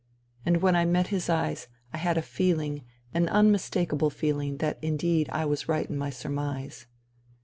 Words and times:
And 0.47 0.63
when 0.63 0.75
I 0.75 0.83
met 0.83 1.09
his 1.09 1.29
eyes 1.29 1.67
I 1.93 1.97
had 1.97 2.17
a 2.17 2.23
feeling, 2.23 2.81
an 3.13 3.29
unmistakable 3.29 4.09
feeling, 4.09 4.57
that 4.57 4.79
indeed 4.81 5.29
I 5.31 5.45
was 5.45 5.69
right 5.69 5.87
in 5.87 5.95
my 5.95 6.09
surmise. 6.09 6.87